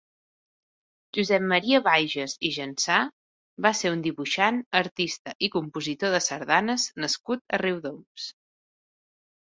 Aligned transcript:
Josep 1.17 1.43
Maria 1.49 1.81
Baiges 1.87 2.33
i 2.49 2.51
Jansà 2.55 2.95
va 3.65 3.73
ser 3.81 3.91
un 3.97 4.01
dibuixant, 4.07 4.57
artista 4.81 5.37
i 5.49 5.53
compositor 5.59 6.17
de 6.19 6.23
sardanes 6.31 6.91
nascut 7.05 7.47
a 7.47 7.61
Riudoms. 7.65 8.29